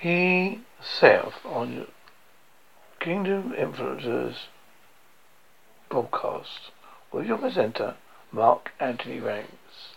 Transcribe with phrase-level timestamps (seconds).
[0.00, 1.86] He saith on
[3.00, 4.46] Kingdom Influencers
[5.90, 6.70] broadcast
[7.12, 7.96] with your presenter,
[8.32, 9.92] Mark Anthony Ranks.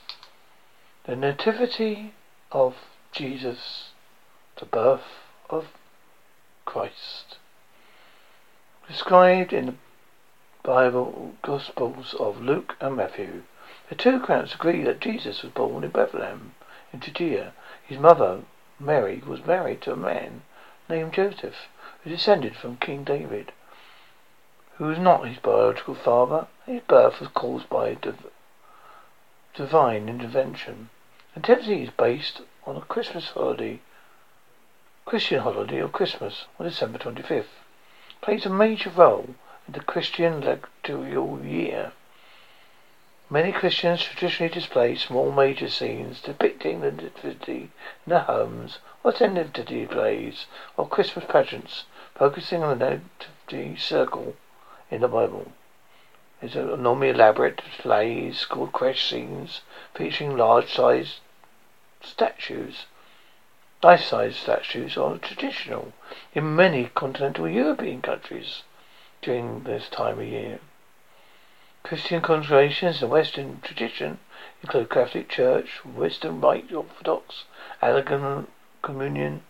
[1.06, 2.14] The Nativity
[2.52, 2.76] of
[3.14, 3.92] Jesus,
[4.60, 5.08] the birth
[5.50, 5.68] of
[6.66, 7.38] Christ.
[8.90, 9.76] Described in the
[10.64, 13.44] Bible Gospels of Luke and Matthew.
[13.88, 16.56] The two accounts agree that Jesus was born in Bethlehem,
[16.92, 17.54] in Judea.
[17.88, 18.42] His mother,
[18.80, 20.42] Mary was married to a man
[20.90, 21.68] named Joseph,
[22.04, 23.52] who descended from King David,
[24.78, 26.48] who was not his biological father.
[26.66, 28.32] His birth was caused by div-
[29.54, 30.90] divine intervention.
[31.34, 33.80] The nativity is based on a Christmas holiday,
[35.06, 37.62] Christian holiday of Christmas on December 25th.
[38.22, 39.36] Plays a major role
[39.68, 41.92] in the Christian liturgical year.
[43.34, 47.72] Many Christians traditionally display small major scenes depicting the nativity
[48.06, 50.46] in their homes or attend nativity plays
[50.78, 53.02] or Christmas pageants focusing on the
[53.50, 54.36] nativity circle
[54.92, 55.52] in the Bible.
[56.44, 59.62] It's a normally elaborate displays called creche scenes
[59.96, 61.18] featuring large-sized
[62.04, 62.86] statues.
[63.82, 65.92] Life-size statues are traditional
[66.36, 68.62] in many continental European countries
[69.24, 70.60] during this time of year.
[71.84, 74.20] Christian congregations in Western tradition
[74.62, 77.44] include Catholic Church, Western Rite Orthodox,
[77.82, 78.48] Anglican
[78.82, 79.44] Communion,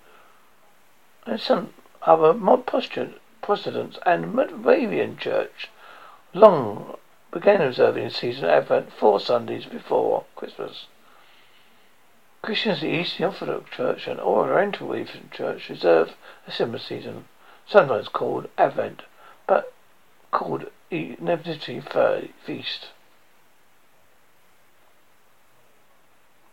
[1.27, 5.69] and some other Protestants and Moravian Church.
[6.33, 6.97] Long
[7.31, 10.87] began observing season Advent four Sundays before Christmas.
[12.41, 16.15] Christians in the Eastern Orthodox Church and Oriental Reformed Church observe
[16.47, 17.27] a similar season,
[17.67, 19.03] sometimes called Advent,
[19.45, 19.71] but
[20.31, 21.81] called Nativity
[22.45, 22.89] Feast.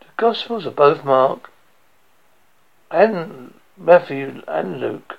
[0.00, 1.50] The Gospels of both Mark
[2.90, 5.18] and Matthew and Luke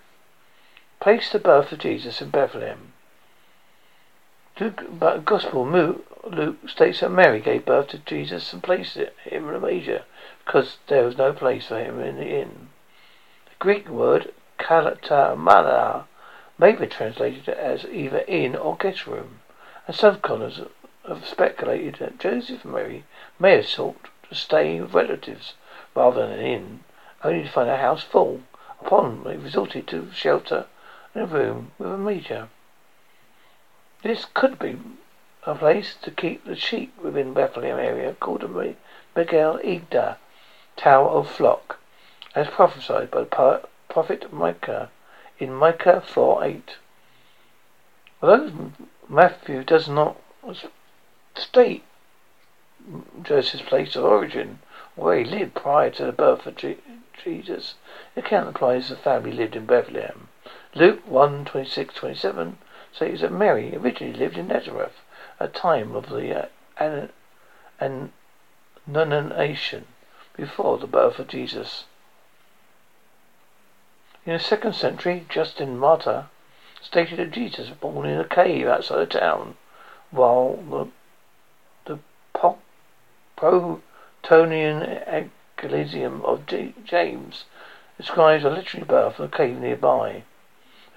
[1.00, 2.94] place the birth of Jesus in Bethlehem.
[4.60, 9.10] Luke, but Gospel Luke states that Mary gave birth to Jesus and placed him
[9.50, 10.04] in a manger
[10.44, 12.70] because there was no place for him in the inn.
[13.46, 16.06] The Greek word katalyma
[16.62, 19.40] may be translated as either inn or guest room,
[19.88, 20.62] and some scholars
[21.08, 23.04] have speculated that Joseph and Mary
[23.40, 25.56] may have sought to stay with relatives
[25.96, 26.84] rather than an inn,
[27.24, 28.44] only to find a house full,
[28.80, 30.68] upon they resorted to shelter
[31.16, 32.48] in a room with a major.
[34.04, 34.78] This could be
[35.48, 38.76] a place to keep the sheep within Bethlehem area called the
[39.16, 40.18] Migdal Eder,
[40.78, 41.80] Tower of Flock,
[42.36, 44.92] as prophesied by the prophet Micah
[45.42, 46.78] in Micah 4 8.
[48.22, 48.72] Although
[49.10, 50.22] Matthew does not
[51.36, 51.84] state
[53.24, 54.60] Joseph's place of origin,
[54.96, 56.56] where he lived prior to the birth of
[57.24, 57.74] Jesus,
[58.14, 60.28] the account implies the family lived in Bethlehem.
[60.76, 62.60] Luke 1 26 27
[62.94, 65.02] says that Mary originally lived in Nazareth
[65.40, 67.08] at time of the uh,
[67.80, 68.12] an,
[68.88, 69.88] annunciation
[70.38, 71.86] before the birth of Jesus.
[74.24, 76.28] In the second century, Justin Martyr
[76.80, 79.58] stated that Jesus was born in a cave outside the town,
[80.12, 80.88] while the,
[81.86, 82.00] the
[83.36, 87.46] Protonian Ecclesiam of James
[87.98, 90.24] describes a literary birth in a cave nearby.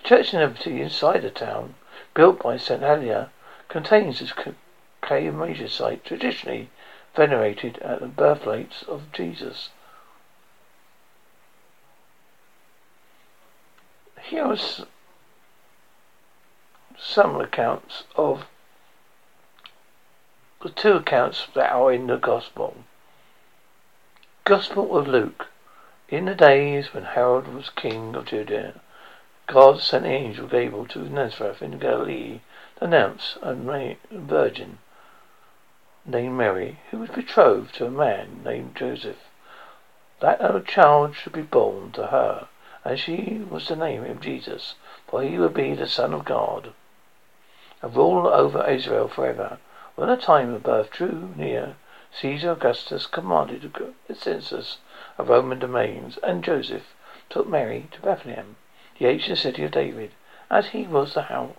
[0.02, 1.76] The church nativity inside the town,
[2.12, 2.82] built by St.
[2.82, 3.30] Alia,
[3.68, 4.34] contains this
[5.00, 6.68] cave major site traditionally
[7.14, 9.70] venerated at the birthplace of Jesus.
[14.26, 14.56] Here are
[16.96, 18.46] some accounts of
[20.62, 22.84] the two accounts that are in the Gospel.
[24.44, 25.48] Gospel of Luke.
[26.08, 28.80] In the days when Herod was king of Judea,
[29.46, 32.40] God sent the angel Gabriel to Nazareth in Galilee
[32.78, 33.54] to announce a
[34.10, 34.78] virgin
[36.06, 39.28] named Mary, who was betrothed to a man named Joseph,
[40.20, 42.48] that a child should be born to her
[42.84, 44.74] and she was to name him Jesus,
[45.08, 46.72] for he would be the Son of God,
[47.80, 49.58] and rule over Israel forever.
[49.96, 51.76] When the time of birth drew near,
[52.20, 53.72] Caesar Augustus commanded
[54.06, 54.78] the census
[55.18, 56.94] of Roman domains, and Joseph
[57.30, 58.56] took Mary to Bethlehem,
[58.98, 60.12] the ancient city of David,
[60.50, 61.56] as he was the house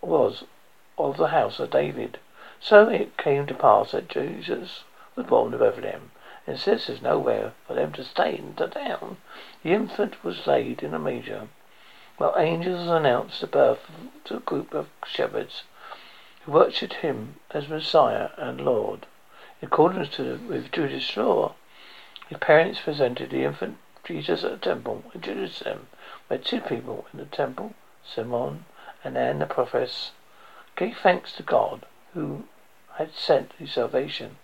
[0.00, 0.44] was
[0.98, 2.18] of the house of David.
[2.60, 6.10] So it came to pass that Jesus was born in Bethlehem,
[6.46, 9.16] and since there's nowhere for them to stay in the town,
[9.62, 11.48] the infant was laid in a manger,
[12.18, 13.90] while angels announced the birth
[14.24, 15.64] to a group of shepherds
[16.44, 19.06] who worshipped him as Messiah and Lord.
[19.60, 21.54] In accordance to with Jewish law,
[22.28, 25.88] his parents presented the infant Jesus at the temple in Jerusalem,
[26.28, 28.66] where two people in the temple, Simon
[29.02, 30.12] and Anne the prophetess,
[30.76, 32.44] gave thanks to God who
[32.94, 34.36] had sent his salvation.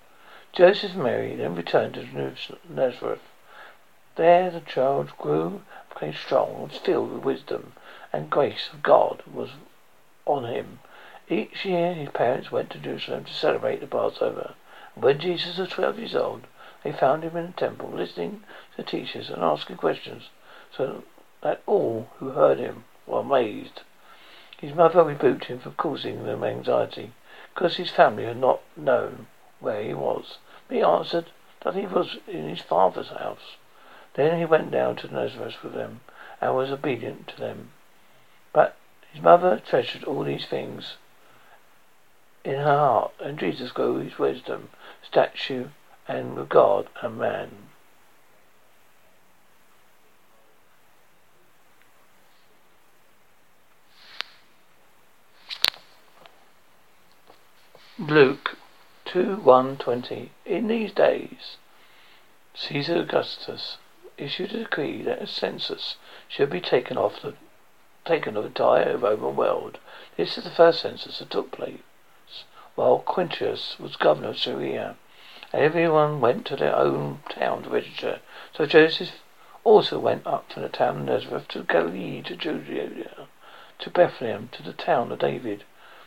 [0.53, 3.23] Joseph and Mary then returned to Nazareth.
[4.17, 7.73] There the child grew, became strong, was filled with wisdom,
[8.13, 9.49] and grace of God was
[10.27, 10.81] on him.
[11.27, 14.53] Each year his parents went to Jerusalem to celebrate the Passover.
[14.95, 16.43] When Jesus was twelve years old,
[16.85, 18.43] they found him in the temple, listening
[18.77, 20.29] to teachers and asking questions,
[20.71, 21.03] so
[21.41, 23.81] that all who heard him were amazed.
[24.61, 27.13] His mother rebuked him for causing them anxiety,
[27.55, 29.29] because his family had not known
[29.63, 30.39] where he was.
[30.69, 31.31] But he answered
[31.63, 33.57] that he was in his father's house.
[34.15, 36.01] Then he went down to Nazareth with them,
[36.41, 37.71] and was obedient to them.
[38.53, 38.77] But
[39.13, 40.97] his mother treasured all these things
[42.45, 44.71] in her heart, and Jesus grew his wisdom,
[45.03, 45.71] stature,
[46.09, 47.69] and regard a man.
[57.99, 58.57] Luke
[59.13, 60.31] 2 1 20.
[60.47, 61.59] In these days,
[62.55, 63.77] Caesar Augustus
[64.17, 65.97] issued a decree that a census
[66.29, 67.35] should be taken off the
[68.07, 69.77] taken of the entire Roman world.
[70.17, 71.81] This is the first census that took place
[72.75, 74.97] while Quintius was governor of Syria.
[75.53, 78.21] Everyone went to their own town to register.
[78.57, 79.21] So Joseph
[79.63, 83.29] also went up from the town of Nazareth to Galilee, to Judea,
[83.79, 85.65] to Bethlehem, to the town of David,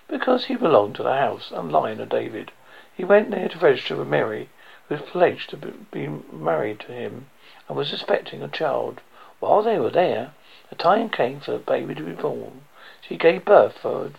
[0.07, 2.51] because he belonged to the house and line of David.
[2.95, 4.47] He went there to register with Mary,
[4.87, 7.29] who was pledged to be married to him
[7.67, 9.01] and was expecting a child.
[9.41, 10.31] While they were there,
[10.69, 12.63] the time came for the baby to be born.
[13.01, 14.13] She gave birth to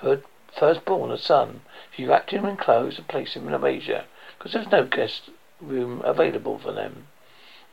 [0.00, 1.60] her firstborn, a son.
[1.90, 4.06] She wrapped him in clothes and placed him in a manger
[4.38, 5.28] because there was no guest
[5.60, 7.08] room available for them.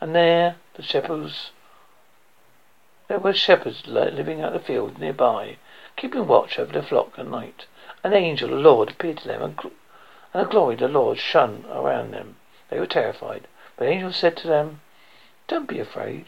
[0.02, 1.52] And there the shepherds,
[3.08, 5.56] there were shepherds living at the field nearby,
[5.96, 7.68] keeping watch over the flock at night.
[8.04, 9.72] An angel the Lord appeared to them, and,
[10.36, 12.36] and the glory of the Lord shone around them.
[12.70, 13.48] They were terrified.
[13.78, 14.82] But the angel said to them,
[15.48, 16.26] Don't be afraid.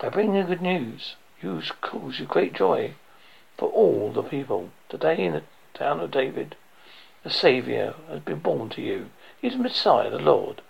[0.00, 1.14] I bring you good news.
[1.40, 2.94] You cause you great joy
[3.56, 4.70] for all the people.
[4.88, 5.44] Today in the
[5.74, 6.56] town of David,
[7.24, 9.10] a Saviour has been born to you.
[9.40, 10.60] He is Messiah, the Lord.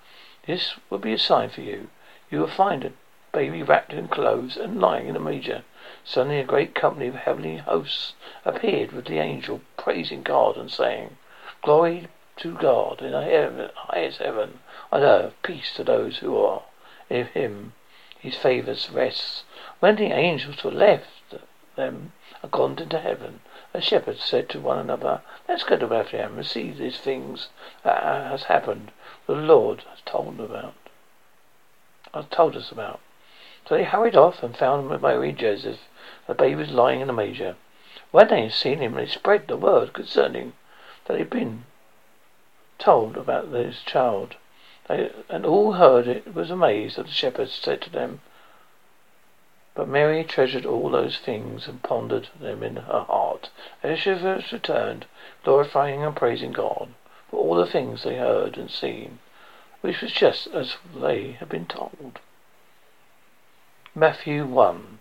[0.46, 1.88] This will be a sign for you.
[2.30, 2.92] You will find a
[3.32, 5.64] baby wrapped in clothes and lying in a manger.
[6.04, 8.12] Suddenly a great company of heavenly hosts
[8.44, 11.16] appeared with the angel, praising God and saying,
[11.62, 14.60] Glory to God in the highest heaven,
[14.90, 16.62] on earth, peace to those who are
[17.08, 17.74] in him.
[18.18, 19.44] His favours rests.
[19.80, 21.34] When the angels were left
[21.76, 23.40] them and gone into heaven,
[23.72, 27.48] the shepherds said to one another, Let's go to Bethlehem and see these things
[27.82, 28.92] that has happened.
[29.26, 30.74] The Lord has told about.
[32.12, 33.00] Has told us about.
[33.68, 35.80] So they hurried off and found Mary and Joseph.
[36.26, 37.56] The baby lying in a manger.
[38.10, 40.52] When they had seen him, they spread the word concerning
[41.06, 41.64] that he had been
[42.84, 44.36] told about this child.
[44.88, 48.20] They, and all heard it was amazed that the shepherds said to them,
[49.74, 53.50] but Mary treasured all those things and pondered them in her heart.
[53.82, 55.06] As she first returned,
[55.42, 56.90] glorifying and praising God
[57.28, 59.18] for all the things they heard and seen,
[59.80, 62.20] which was just as they had been told.
[63.94, 64.98] Matthew 1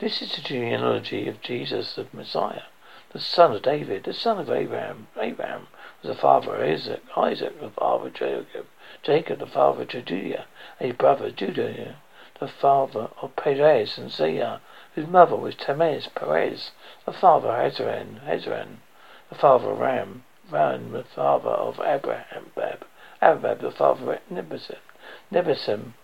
[0.00, 2.64] This is the genealogy of Jesus the Messiah,
[3.12, 5.06] the son of David, the son of Abraham.
[5.16, 5.68] Abraham
[6.02, 8.66] was the father of Isaac, Isaac the father of Jacob,
[9.02, 10.46] Jacob the father of Judea,
[10.78, 11.96] his brother Judah
[12.38, 14.60] the father of Perez and Zerah,
[14.94, 16.70] whose mother was Tamez, Perez,
[17.04, 18.76] the father of Hezron, Hezron,
[19.28, 22.86] the father of Ram, Ram, the father of Abraham, Bab,
[23.20, 24.78] Abab, the father of Nebusim,
[25.32, 25.94] Nebusim,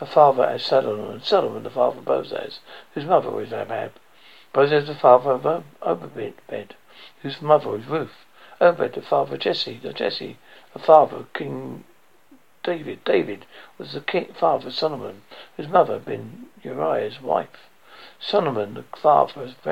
[0.00, 2.58] the father of Solomon, Solomon, the father of Bozez,
[2.94, 3.92] whose mother was Abab,
[4.52, 6.74] Bozez, the father of Obed,
[7.22, 8.23] whose mother was Ruth,
[8.60, 10.38] Obed, the father of Jesse, the Jesse,
[10.72, 11.84] the father of King
[12.62, 13.04] David.
[13.04, 13.46] David
[13.76, 15.22] was the king, father of Solomon,
[15.56, 17.68] whose mother had been Uriah's wife.
[18.18, 19.66] Solomon, the father of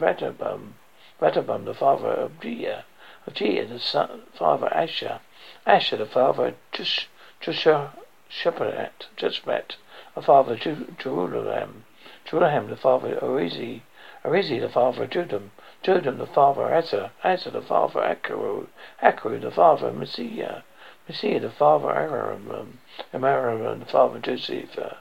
[0.00, 0.74] Rehoboam,
[1.20, 2.84] Rehoboam, the father of Jia,
[3.26, 5.20] of Jia, the son, father of Asher,
[5.66, 7.08] Asher, the father of Josh,
[7.40, 7.92] Joshua,
[8.28, 9.76] Shephet, Jeshbet,
[10.14, 10.60] the father of
[10.98, 11.84] Jerusalem,
[12.24, 13.82] Jerusalem, the father of Arizi,
[14.24, 15.50] Arizi, the father of Judam,
[15.82, 18.68] Judam, the father of Ezer, Ezer, the father of Akaru,
[19.02, 20.62] Akaru, the father of Messiah,
[21.08, 22.78] Messiah, the father of Aram, um,
[23.12, 24.96] um, Aram, the father of uh, Joseph,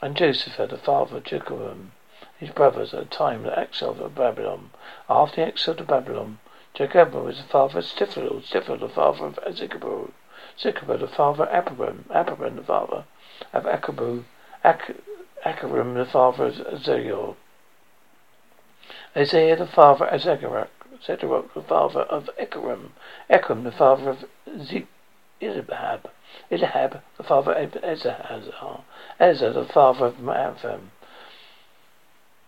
[0.00, 1.92] and Joseph, the father of Jacob, um,
[2.38, 4.70] his brothers at the time of the exile of Babylon.
[5.10, 6.38] After the exile of Babylon,
[6.72, 10.08] Jacob was the father of Stephen, Stephen the father of Zechariah,
[10.58, 13.04] Zechariah the father of Abraham, Abraham the father
[13.52, 14.24] of Achabu,
[14.64, 14.96] Ach-
[15.44, 17.34] Acharim, the father of Azariah.
[19.16, 20.66] Isaiah, the father of Azariah.
[21.02, 22.90] Zedorok, the father of Echram.
[23.30, 24.24] Echram, the father of
[24.60, 24.86] Z-
[25.40, 26.10] Ilhab.
[26.50, 28.82] Ilhab, the father of Ezazar.
[29.18, 30.90] Ezra, the father of Mathavam.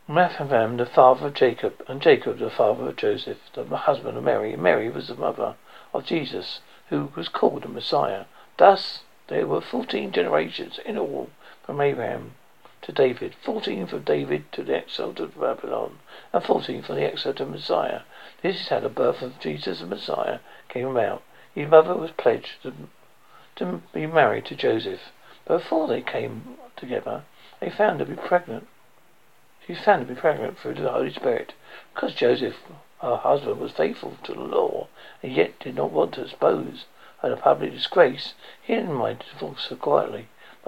[0.09, 1.83] Mathavam, the father of Jacob.
[1.89, 4.55] And Jacob, the father of Joseph, the husband of Mary.
[4.55, 5.55] Mary was the mother
[5.95, 6.61] of Jesus,
[6.91, 8.27] who was called the Messiah.
[8.59, 11.31] Thus, there were fourteen generations in all
[11.65, 12.33] from Abraham
[12.83, 15.99] to David, fourteen from David to the exile to Babylon,
[16.33, 18.03] and fourteen from the exile to Messiah.
[18.43, 21.23] This is how the birth of Jesus the Messiah came about.
[21.55, 22.73] His mother was pledged to,
[23.57, 25.01] to be married to Joseph,
[25.45, 27.25] but before they came together,
[27.61, 28.69] they found to be pregnant.
[29.67, 31.55] She was found to be pregnant through the Holy Spirit,
[31.93, 32.57] because Joseph,
[33.03, 34.87] her husband, was faithful to the law,
[35.23, 36.85] and yet did not want to expose
[37.23, 38.35] her to public disgrace.
[38.63, 40.29] He didn't mind divorce her quietly.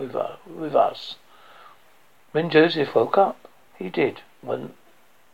[0.00, 1.16] with, uh, with us.
[2.32, 4.72] When Joseph woke up, he did when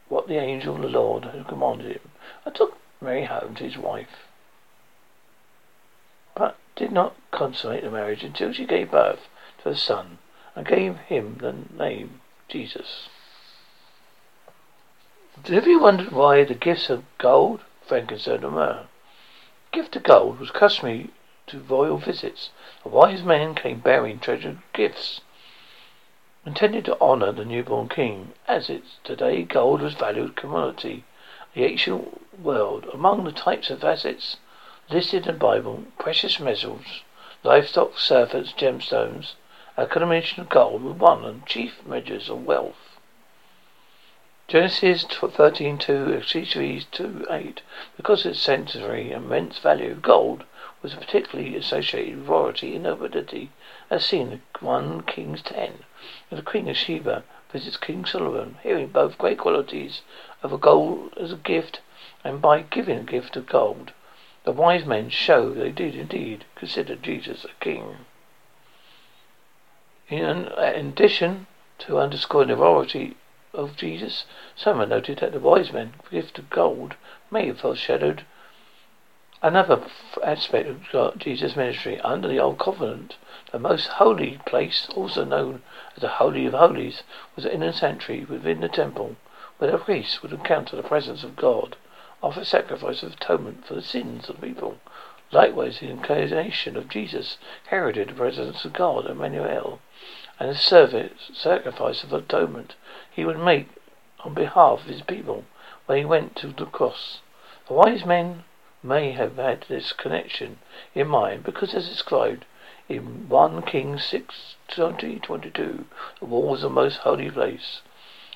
[0.09, 2.11] what the angel of the Lord had commanded him,
[2.45, 4.29] and took Mary home to his wife,
[6.35, 9.29] but did not consummate the marriage until she gave birth
[9.63, 10.19] to a son,
[10.55, 13.09] and gave him the name Jesus.
[15.45, 18.87] Have you wondered why the gifts of gold, frankincense, and myrrh?
[19.73, 21.11] Gift of gold was customary
[21.47, 22.51] to royal visits.
[22.85, 25.21] A wise man came bearing treasured gifts
[26.47, 28.33] intended to honor the newborn king.
[28.47, 31.05] As it's today, gold was valued commodity.
[31.55, 34.37] The ancient world, among the types of assets
[34.89, 37.03] listed in the Bible, precious metals,
[37.43, 39.35] livestock, servants, gemstones,
[39.77, 42.99] accumulation of gold were one of the chief measures of wealth.
[44.47, 47.59] Genesis 13.2, Ecclesiastes 2.8,
[47.97, 50.45] because of its sensory immense value, of gold
[50.83, 53.51] was particularly associated with royalty and nobility,
[53.91, 55.85] as seen in 1 Kings 10.
[56.29, 60.03] When the Queen of Sheba visits King Solomon, hearing both great qualities
[60.43, 61.81] of a gold as a gift,
[62.23, 63.93] and by giving a gift of gold,
[64.45, 68.05] the wise men show they did indeed consider Jesus a king.
[70.09, 71.47] In, addition
[71.79, 73.17] to underscoring the royalty
[73.53, 76.95] of Jesus, someone noted that the wise men's gift of gold
[77.31, 78.25] may have foreshadowed
[79.43, 79.83] Another
[80.25, 83.17] aspect of Jesus' ministry under the Old Covenant,
[83.53, 85.63] the most holy place, also known
[85.95, 87.03] as the Holy of Holies,
[87.35, 89.17] was the inner sanctuary within the temple,
[89.59, 91.77] where the priests would encounter the presence of God,
[92.23, 94.79] offer sacrifice of atonement for the sins of the people.
[95.31, 99.81] Likewise, the incarnation of Jesus heralded the presence of God, Emmanuel,
[100.41, 102.75] and the service, sacrifice of atonement
[103.13, 103.69] he would make
[104.21, 105.45] on behalf of his people
[105.85, 107.21] when he went to the cross.
[107.69, 108.45] The wise men
[108.87, 110.59] may have had this connection
[110.95, 112.45] in mind because as described
[112.89, 115.85] in 1 Kings 6 20, 22,
[116.21, 117.81] the walls of the most holy place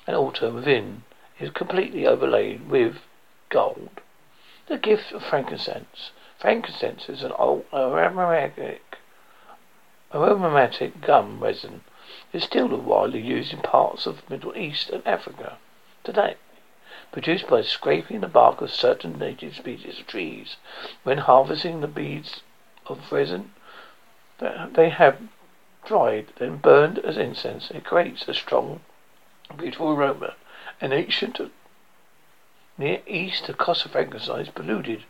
[0.07, 1.03] an altar within
[1.39, 2.97] is completely overlaid with
[3.49, 4.01] gold.
[4.67, 6.11] The gift of frankincense.
[6.37, 7.31] Frankincense is an
[7.73, 8.97] aromatic,
[10.13, 11.81] aromatic gum resin.
[12.33, 15.57] It is still widely used in parts of the Middle East and Africa
[16.03, 16.35] today
[17.11, 20.57] produced by scraping the bark of certain native species of trees.
[21.03, 22.41] When harvesting the beads
[22.87, 23.53] of resin,
[24.39, 25.19] they have
[25.85, 27.71] dried, then burned as incense.
[27.71, 28.81] It creates a strong,
[29.57, 30.35] beautiful aroma.
[30.79, 31.39] An ancient
[32.77, 35.03] Near East, the cost of frankincense polluted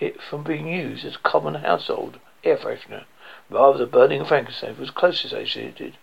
[0.00, 3.04] it from being used as common household air freshener.
[3.50, 5.96] Rather, the burning of frankincense was closely associated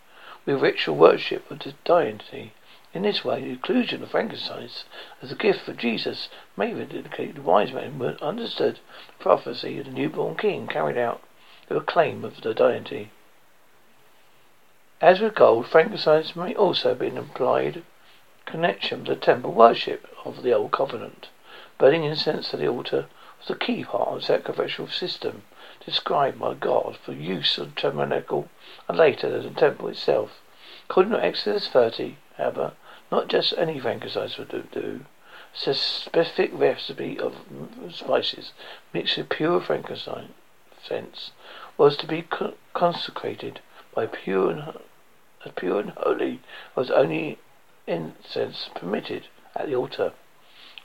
[0.46, 2.54] with ritual worship of the deity.
[2.92, 4.86] In this way, the inclusion of frankincense
[5.22, 6.28] as a gift for Jesus
[6.58, 11.22] may indicate the wise men were understood the prophecy of the newborn king carried out
[11.68, 13.12] the claim of the deity.
[15.02, 17.84] As with gold, frankincense may also be an implied
[18.48, 21.30] connection with the temple worship of the Old Covenant.
[21.78, 23.06] Burning incense to the altar
[23.40, 25.44] was a key part of the sacrificial system
[25.86, 28.50] described by God for use of the tabernacle
[28.88, 30.42] and later the temple itself.
[30.90, 32.74] According to Exodus 30, however,
[33.12, 35.06] not just any frankincense would do.
[35.54, 37.36] It's a specific recipe of
[37.92, 38.54] spices
[38.94, 40.32] mixed with pure frankincense
[41.78, 42.28] was to be
[42.74, 43.60] consecrated
[43.94, 44.80] by pure and,
[45.44, 46.40] as pure and holy
[46.76, 47.40] was only
[47.88, 50.14] incense permitted at the altar.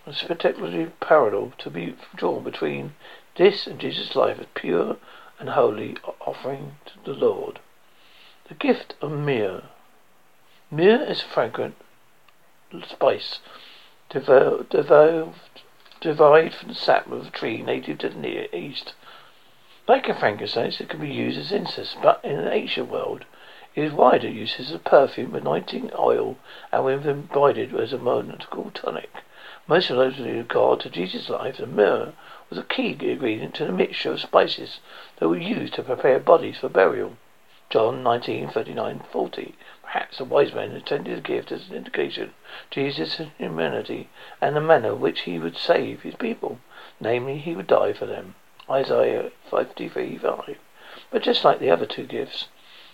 [0.06, 2.94] A spectacularly parallel to be drawn between
[3.36, 4.96] this and Jesus' life as pure
[5.38, 7.60] and holy offering to the Lord.
[8.48, 9.62] The gift of myrrh.
[10.76, 11.76] Myrrh is a fragrant
[12.88, 13.38] spice
[14.08, 18.94] derived, from the sap of a tree native to the Near East.
[19.86, 23.24] Like a frankincense, it can be used as incense, but in the ancient world,
[23.76, 26.38] it is wider uses as perfume, anointing oil,
[26.72, 29.10] and when embodied as a medical tonic.
[29.68, 32.14] Most closely regard to Jesus' life, the myrrh
[32.50, 34.80] was a key ingredient to the mixture of spices
[35.20, 37.16] that were used to prepare bodies for burial.
[37.70, 39.52] John 19:39-40.
[39.94, 42.30] Perhaps the wise men intended the gift as an indication of
[42.70, 44.08] Jesus' humanity
[44.40, 46.58] and the manner in which he would save his people,
[46.98, 48.34] namely, he would die for them.
[48.68, 50.56] Isaiah 53:5.
[51.12, 52.48] But just like the other two gifts,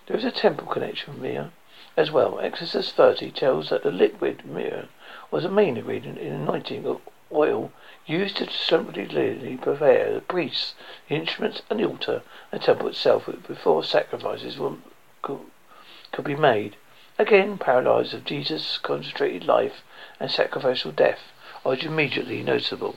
[0.06, 1.50] there is a temple connection with myrrh
[1.96, 2.38] as well.
[2.38, 4.88] Exodus 30 tells that the liquid myrrh
[5.30, 7.00] was a main ingredient in anointing of
[7.32, 7.72] oil
[8.04, 10.74] used to symbolically prepare the priests,
[11.08, 12.20] the instruments, and the altar,
[12.52, 14.74] and temple itself before sacrifices were,
[15.22, 16.76] could be made.
[17.20, 19.82] Again, parallels of Jesus' concentrated life
[20.18, 21.20] and sacrificial death
[21.66, 22.96] are immediately noticeable.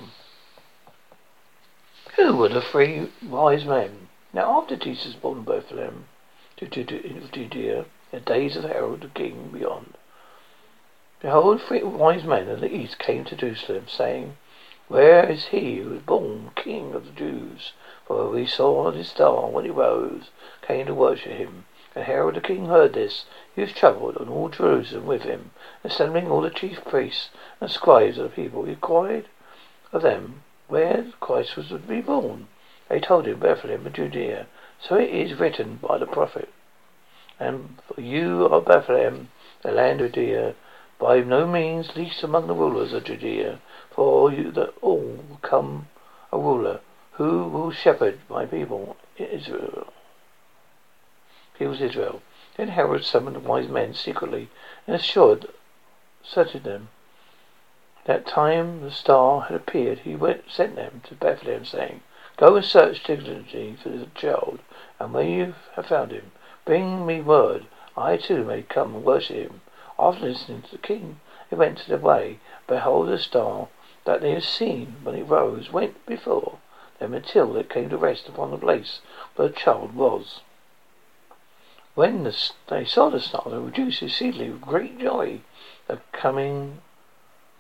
[2.16, 4.08] Who were the three wise men?
[4.32, 6.06] Now, after Jesus born in Bethlehem,
[6.56, 9.96] to Judea, the days of Herod the king beyond,
[11.20, 14.38] behold, three wise men of the east came to Jerusalem, saying,
[14.88, 17.74] where is he who was born King of the Jews?
[18.06, 20.30] For we saw his star when he rose,
[20.62, 21.66] came to worship him.
[21.96, 23.26] And Herod the king heard this.
[23.56, 25.52] He was troubled, and all Jerusalem with him.
[25.84, 27.30] Assembling all the chief priests
[27.62, 29.28] and scribes of the people, he inquired
[29.92, 32.48] of them where Christ was to be born.
[32.90, 34.48] They told him, Bethlehem of Judea.
[34.80, 36.50] So it is written by the prophet.
[37.40, 39.30] And for you are Bethlehem,
[39.62, 40.56] the land of Judea,
[41.00, 43.60] by no means least among the rulers of Judea.
[43.92, 45.88] For you that all come
[46.32, 46.82] a ruler
[47.14, 49.94] who will shepherd my people Israel.
[51.58, 52.24] People's Israel.
[52.58, 54.50] Then Herod summoned the wise men secretly
[54.88, 55.48] and assured
[56.24, 56.90] certain them
[58.06, 62.02] that time the star had appeared, he went sent them to Bethlehem, saying,
[62.36, 64.60] Go and search diligently for the child,
[65.00, 66.32] and when you have found him,
[66.66, 67.68] bring me word.
[67.96, 69.62] I too may come and worship him.
[69.98, 72.40] After listening to the king, they went to their way.
[72.68, 73.70] Behold, the star
[74.04, 76.58] that they had seen when it rose went before
[77.00, 79.00] them until it came to rest upon the place
[79.36, 80.42] where the child was.
[81.96, 82.36] When the,
[82.70, 85.42] they saw the star, they rejoiced exceedingly with great joy.
[85.88, 86.82] The coming,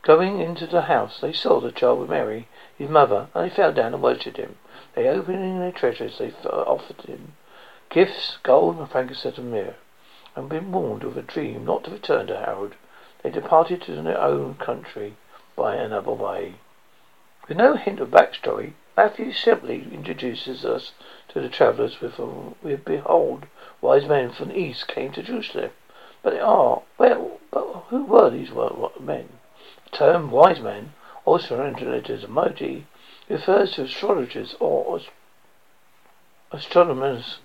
[0.02, 3.72] going into the house, they saw the child with Mary, his mother, and they fell
[3.72, 4.58] down and worshipped him.
[4.96, 7.34] They opening their treasures, they offered him
[7.94, 9.76] gifts, gold and frankincense and myrrh,
[10.36, 12.74] and been warned of a dream not to return to Herod.
[13.22, 15.16] They departed to their own country
[15.56, 16.56] by another way.
[17.48, 20.94] With no hint of backstory, Matthew simply introduces us
[21.30, 22.18] to the travellers with,
[22.64, 23.46] with behold,
[23.84, 25.72] wise men from the east came to Jerusalem.
[26.22, 28.50] But they are, well, but who were these
[29.00, 29.28] men?
[29.84, 30.94] The term wise men,
[31.26, 32.86] also translated as emoji,
[33.28, 35.02] refers to astrologers or
[36.52, 37.40] astronomers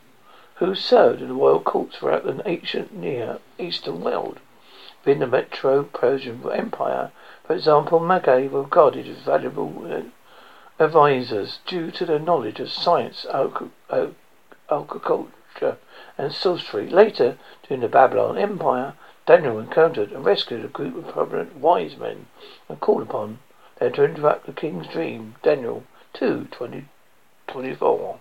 [0.57, 4.39] who served in the royal courts throughout the ancient Near Eastern world.
[5.05, 7.11] Within the Medo Persian Empire,
[7.45, 10.03] for example, Magi were regarded as valuable uh,
[10.83, 13.27] advisors due to their knowledge of science,
[14.71, 15.33] agriculture,
[16.19, 16.89] and sorcery.
[16.89, 22.27] Later, during the Babylon Empire, Daniel encountered and rescued a group of prominent wise men
[22.69, 23.39] and called upon
[23.79, 25.37] them to interrupt the king's dream.
[25.43, 26.87] Daniel 2 20,
[27.47, 28.19] 24.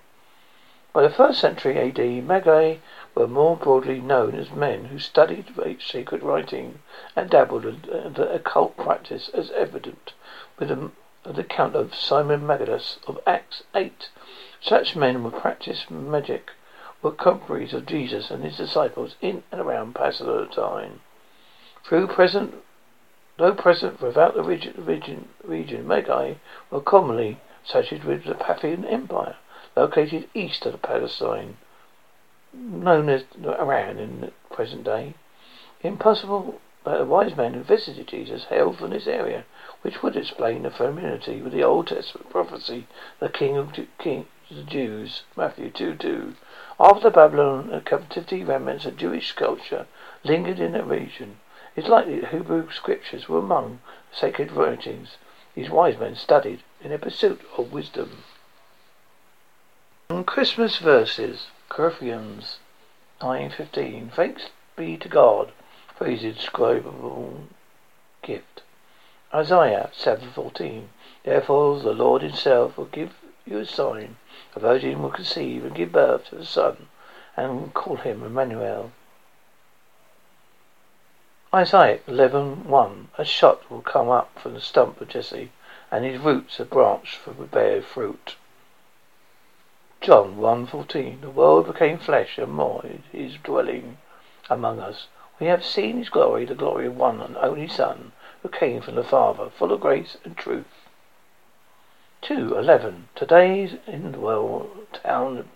[0.93, 2.77] By the first century AD, Magi
[3.15, 6.79] were more broadly known as men who studied sacred writing
[7.15, 10.13] and dabbled in the occult practice, as evident
[10.59, 10.91] with the,
[11.23, 14.09] the account of Simon Magus of Acts 8.
[14.61, 16.51] Such men who practiced magic
[17.11, 20.99] were of Jesus and his disciples in and around Palestine.
[21.83, 22.55] Through present,
[23.37, 26.35] though present without the region, region, region Magi
[26.69, 29.37] were commonly associated with the Parthian Empire
[29.77, 31.55] located east of Palestine,
[32.51, 35.13] known as Iran in the present day.
[35.81, 39.45] Impossible that the wise men who visited Jesus hailed from this area,
[39.83, 42.87] which would explain the familiarity with the Old Testament prophecy,
[43.19, 46.33] the King of King, the Jews, Matthew 2 2.
[46.79, 49.87] After Babylon and captivity, remnants of Jewish culture
[50.23, 51.39] lingered in that region.
[51.75, 53.79] It's likely that Hebrew scriptures were among
[54.11, 55.17] the sacred writings
[55.55, 58.23] these wise men studied in their pursuit of wisdom.
[60.27, 62.59] Christmas verses, Corinthians
[63.21, 65.51] 9.15 Thanks be to God
[65.95, 67.47] for his indescribable
[68.21, 68.61] gift.
[69.33, 70.89] Isaiah 7.14
[71.23, 73.15] Therefore the Lord himself will give
[73.47, 74.17] you a sign.
[74.55, 76.87] A virgin will conceive and give birth to a son
[77.35, 78.91] and call him Emmanuel.
[81.53, 85.51] Isaiah 11.1 A shot will come up from the stump of Jesse
[85.89, 88.35] and his roots a branch for the bear fruit.
[90.01, 93.97] John 1.14 The world became flesh and more his dwelling
[94.49, 95.07] among us.
[95.39, 98.95] We have seen his glory, the glory of one and only Son, who came from
[98.95, 100.65] the Father, full of grace and truth.
[102.23, 105.47] 2.11 Today in the world town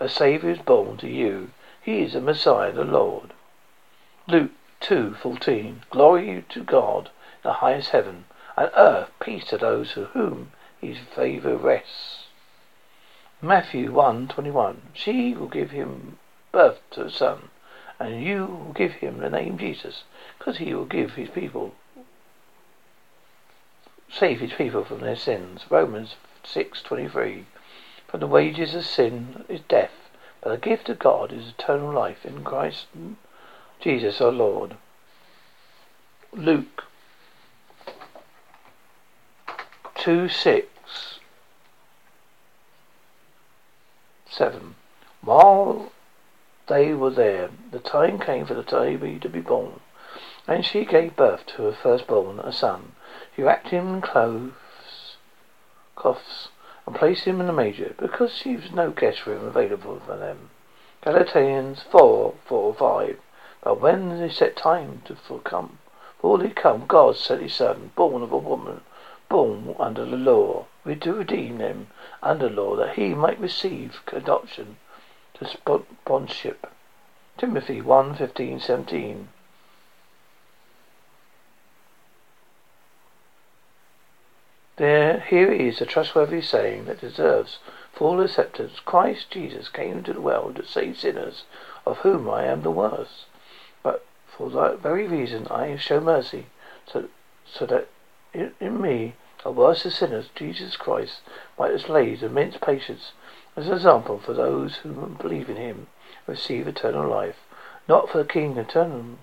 [0.00, 1.52] a Saviour is born to you.
[1.80, 3.32] He is the Messiah, the Lord.
[4.26, 7.12] Luke 2.14 Glory to God in
[7.44, 8.24] the highest heaven,
[8.56, 12.26] and earth peace to those to whom his favour rests.
[13.40, 16.18] Matthew 1:21 She will give him
[16.50, 17.50] birth to a son,
[18.00, 20.02] and you will give him the name Jesus,
[20.38, 21.72] because he will give his people
[24.14, 25.64] save his people from their sins.
[25.70, 27.44] Romans 6:23
[28.06, 32.24] For the wages of sin is death, but the gift of God is eternal life
[32.24, 32.86] in Christ
[33.80, 34.76] Jesus our Lord.
[36.32, 36.84] Luke
[39.96, 41.18] 2 6
[44.30, 44.74] 7.
[45.22, 45.92] While
[46.66, 49.80] they were there, the time came for the baby to be born,
[50.46, 52.92] and she gave birth to her firstborn, a son.
[53.34, 55.16] She wrapped him in clothes,
[55.96, 56.50] cloths,
[56.86, 60.50] and placed him in the manger, because there was no guest room available for them.
[61.02, 63.20] Galatians 4, 4, 5.
[63.62, 65.80] But when they set time to come,
[66.20, 68.82] fully come, God sent his son, born of a woman,
[69.28, 71.88] born under the law, we to redeem them
[72.22, 74.76] under law, that he might receive adoption
[75.34, 76.70] to bondship.
[77.36, 79.28] Timothy 1, 15, 17.
[84.76, 87.60] There, here is a trustworthy saying that deserves
[87.92, 88.80] full acceptance.
[88.80, 91.44] Christ Jesus came into the world to save sinners,
[91.86, 93.26] of whom I am the worst.
[93.84, 96.46] But for that very reason I show mercy,
[96.86, 97.08] so,
[97.46, 97.86] so that
[98.32, 101.20] in, in me a worst of sinners, Jesus Christ
[101.56, 103.12] might display immense patience
[103.56, 105.86] as an example for those who believe in him
[106.26, 107.38] receive eternal life,
[107.86, 109.18] not for the King eternal,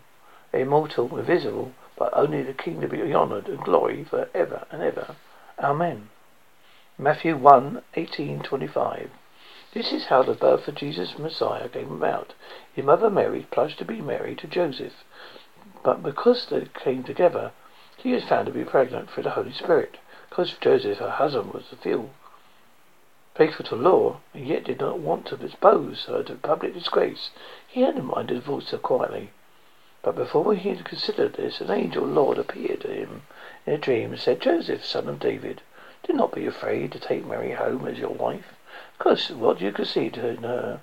[0.54, 5.18] immortal, invisible, but only the King to be honoured and glory for ever and ever.
[5.62, 6.10] Amen.
[6.98, 9.12] Matthew 1, 18, 25.
[9.76, 12.34] This is how the birth of Jesus Messiah came about.
[12.74, 15.04] His mother Mary pledged to be married to Joseph,
[15.84, 17.52] but because they came together,
[18.02, 20.00] she was found to be pregnant through the Holy Spirit.
[20.30, 22.10] Because Joseph, her husband, was a feel
[23.36, 27.30] faithful to law, and yet did not want to expose her to public disgrace,
[27.68, 29.30] he had in mind to divorce her quietly.
[30.04, 33.24] But before he had considered this, an angel Lord appeared to him
[33.66, 35.62] in a dream and said, Joseph, son of David,
[36.04, 38.56] do not be afraid to take Mary home as your wife,
[38.98, 40.82] because what you conceive in her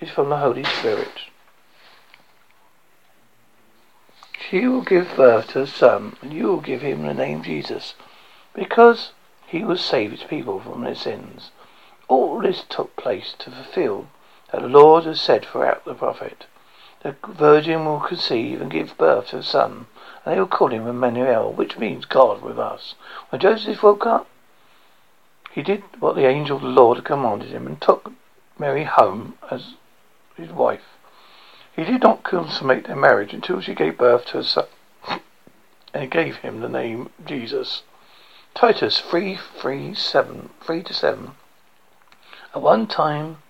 [0.00, 1.22] is from the Holy Spirit.
[4.50, 7.94] She will give birth to a son, and you will give him the name Jesus
[8.52, 9.12] because
[9.46, 11.50] he will save his people from their sins.
[12.08, 14.08] All this took place to fulfill
[14.52, 16.46] that the Lord has said throughout the prophet.
[17.04, 19.88] The virgin will conceive and give birth to a son,
[20.24, 22.94] and they will call him Emmanuel, which means God with us.
[23.28, 24.26] When Joseph woke up,
[25.52, 28.10] he did what the angel of the Lord commanded him and took
[28.58, 29.74] Mary home as
[30.34, 30.96] his wife.
[31.76, 34.64] He did not consummate their marriage until she gave birth to a son
[35.92, 37.82] and gave him the name Jesus.
[38.54, 41.32] Titus 3, 3, 7, 3 to 7.
[42.54, 43.42] At one time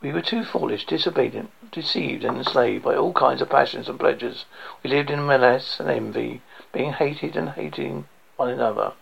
[0.00, 4.44] we were too foolish, disobedient, deceived and enslaved by all kinds of passions and pleasures.
[4.82, 8.06] We lived in malice and envy, being hated and hating
[8.36, 8.92] one another.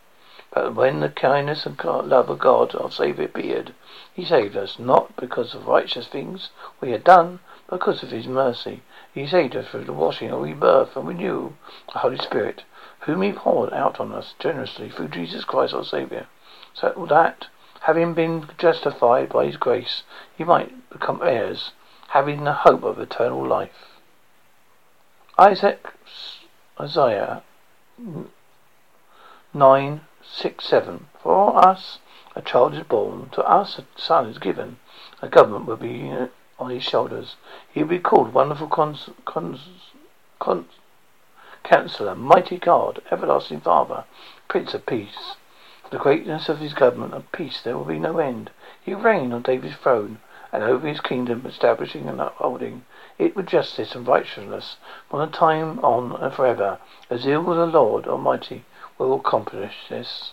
[0.52, 3.74] But when the kindness and love of God, our Saviour, appeared,
[4.14, 8.26] He saved us, not because of righteous things we had done, but because of His
[8.26, 8.82] mercy.
[9.12, 11.54] He saved us through the washing of rebirth and renewal
[11.92, 12.64] the Holy Spirit
[13.06, 16.26] whom he poured out on us generously through Jesus Christ our Saviour,
[16.74, 17.46] so that,
[17.86, 20.02] having been justified by his grace,
[20.36, 21.70] he might become heirs,
[22.08, 24.00] having the hope of eternal life.
[25.38, 25.92] Isaac,
[26.80, 27.44] Isaiah
[29.54, 31.06] 9, 6, 7.
[31.22, 32.00] For us
[32.34, 34.78] a child is born, to us a son is given,
[35.22, 36.12] a government will be
[36.58, 37.36] on his shoulders.
[37.72, 39.60] He will be called Wonderful Cons, Cons,
[40.40, 40.66] Cons
[41.62, 44.06] Counselor, Mighty God, Everlasting Father,
[44.48, 45.36] Prince of Peace.
[45.90, 48.50] The greatness of his government and peace there will be no end.
[48.82, 50.18] He will reign on David's throne
[50.52, 52.84] and over his kingdom establishing and upholding
[53.18, 54.76] it with justice and righteousness
[55.08, 56.78] from the time on and forever.
[57.08, 58.64] Of the Lord Almighty
[58.98, 60.32] will accomplish this.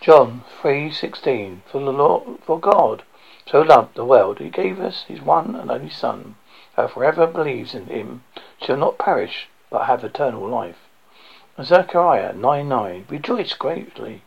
[0.00, 1.62] John three sixteen.
[1.70, 3.04] For the Lord, for God
[3.46, 6.36] so loved the world, He gave us His one and only Son,
[6.76, 8.24] whoever believes in Him
[8.60, 10.88] shall not perish but have eternal life.
[11.62, 13.06] Zechariah nine nine.
[13.08, 14.22] Rejoice greatly,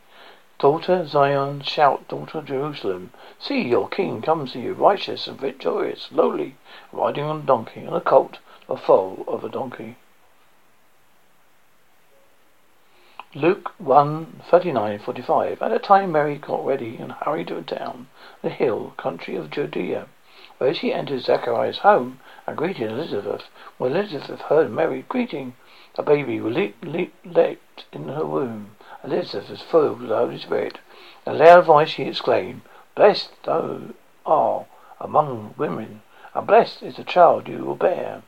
[0.58, 1.62] daughter Zion.
[1.62, 3.12] Shout, daughter Jerusalem.
[3.38, 6.56] See, your King comes to you, righteous and victorious, lowly,
[6.92, 9.96] riding on a donkey, and a colt, the foal of a donkey.
[13.34, 15.60] Luke 1, 39, 45.
[15.60, 18.08] At the time Mary got ready and hurried to a town,
[18.40, 20.06] the hill country of Judea,
[20.56, 23.42] where she entered Zachariah's home and greeted Elizabeth.
[23.76, 25.56] When Elizabeth heard Mary greeting,
[25.98, 28.76] a baby leaped, leaped, leaped in her womb.
[29.04, 30.78] Elizabeth was with the Holy Spirit.
[31.26, 32.62] In a loud voice she exclaimed,
[32.94, 33.90] Blessed thou
[34.24, 34.66] art
[35.00, 36.00] among women,
[36.32, 38.22] and blessed is the child you will bear.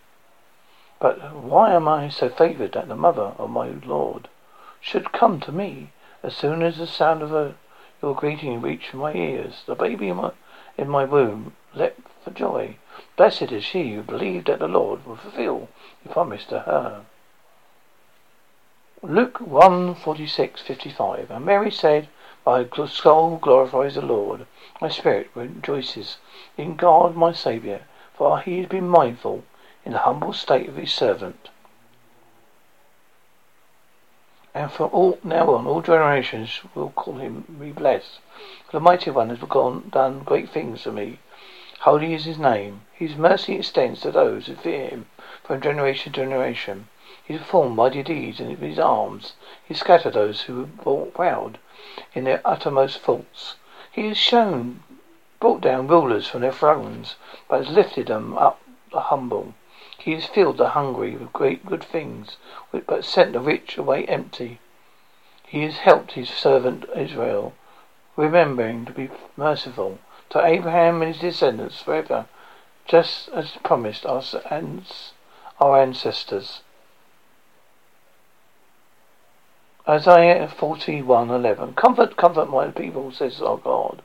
[0.99, 4.29] But why am I so favoured that the mother of my Lord
[4.81, 5.91] should come to me.
[6.23, 7.55] As soon as the sound of a,
[8.03, 10.33] your greeting reached my ears, the baby in my,
[10.79, 12.77] in my womb leapt for joy.
[13.17, 15.69] Blessed is she who believed that the Lord would fulfill
[16.03, 17.05] the promise to her.
[19.03, 21.31] Luke 1 46 55.
[21.31, 22.09] And Mary said,
[22.45, 24.47] My soul glorifies the Lord,
[24.81, 26.19] my spirit rejoices
[26.57, 27.81] in God my Saviour,
[28.15, 29.45] for he has been mindful
[29.85, 31.49] in the humble state of his servant.
[34.53, 38.19] And from all now on, all generations will call him me blessed.
[38.67, 41.21] For the mighty one has gone, done great things for me.
[41.83, 42.83] Holy is his name.
[42.93, 45.07] His mercy extends to those who fear him
[45.45, 46.89] from generation to generation.
[47.23, 49.35] He performed mighty deeds in his arms.
[49.65, 51.59] He scattered those who were proud
[52.13, 53.55] in their uttermost faults.
[53.93, 54.83] He has shown,
[55.39, 57.15] brought down rulers from their thrones,
[57.49, 58.61] but has lifted them up
[58.91, 59.55] the humble.
[60.03, 62.39] He has filled the hungry with great good things,
[62.73, 64.59] but sent the rich away empty.
[65.47, 67.53] He has helped his servant Israel,
[68.17, 69.99] remembering to be merciful
[70.31, 72.27] to Abraham and his descendants forever,
[72.87, 74.87] just as promised us and
[75.61, 76.63] our ancestors.
[79.87, 81.75] Isaiah forty one eleven.
[81.75, 84.01] Comfort, comfort my people, says our God.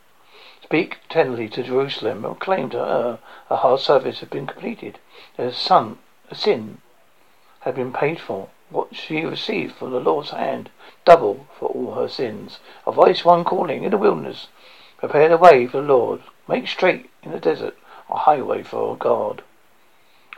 [0.66, 4.98] Speak tenderly to Jerusalem and proclaim to her uh, a hard service has been completed.
[5.38, 6.00] Their son,
[6.32, 6.82] a sin
[7.60, 8.50] had been paid for.
[8.72, 10.72] What she received from the Lord's hand,
[11.06, 12.58] double for all her sins.
[12.88, 14.48] A voice one calling in the wilderness,
[14.98, 16.24] prepare the way for the Lord.
[16.48, 17.78] Make straight in the desert
[18.10, 19.44] a highway for God.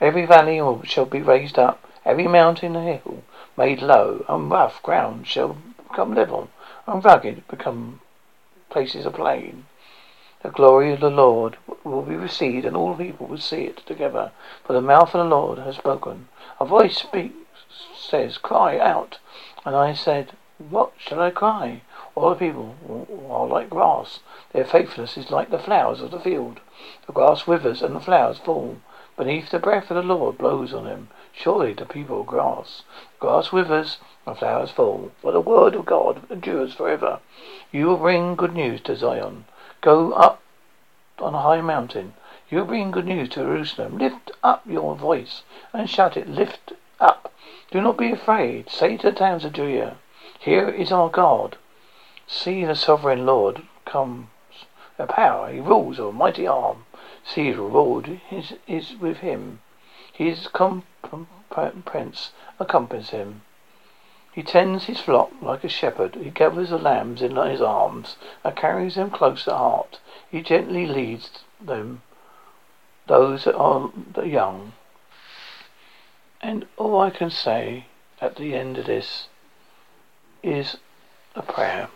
[0.01, 3.23] Every valley shall be raised up, every mountain and hill
[3.55, 5.55] made low, and rough ground shall
[5.87, 6.49] become level,
[6.85, 8.01] and rugged become
[8.69, 9.66] places of plain.
[10.47, 14.31] The glory of the Lord will be received, and all people will see it together.
[14.63, 16.29] For the mouth of the Lord has spoken.
[16.57, 17.35] A voice speaks,
[17.93, 19.17] says, Cry out.
[19.65, 21.81] And I said, What shall I cry?
[22.15, 22.77] All the people
[23.29, 24.21] are like grass.
[24.53, 26.61] Their faithfulness is like the flowers of the field.
[27.07, 28.77] The grass withers and the flowers fall.
[29.17, 31.09] Beneath the breath of the Lord blows on them.
[31.33, 32.83] Surely the people are grass.
[33.19, 35.11] Grass withers and flowers fall.
[35.21, 37.19] But the word of God endures forever.
[37.73, 39.43] You will bring good news to Zion.
[39.81, 40.41] Go up
[41.19, 42.13] on a high mountain.
[42.49, 43.97] You bring good news to Jerusalem.
[43.97, 46.27] Lift up your voice and shout it.
[46.27, 47.31] Lift up.
[47.71, 48.69] Do not be afraid.
[48.69, 49.97] Say to the towns of Judea,
[50.39, 51.57] Here is our God.
[52.25, 54.27] See the sovereign Lord comes
[54.97, 55.51] a power.
[55.51, 56.85] He rules with a mighty arm.
[57.23, 59.61] See the reward is, is with him.
[60.11, 60.47] His
[61.85, 63.41] prince accompanies him.
[64.37, 66.13] He tends his flock like a shepherd.
[66.13, 69.99] He gathers the lambs in his arms and carries them close at heart.
[70.29, 72.03] He gently leads them,
[73.07, 74.73] those that are the young.
[76.39, 77.87] And all I can say
[78.21, 79.27] at the end of this
[80.43, 80.77] is
[81.33, 81.89] a prayer.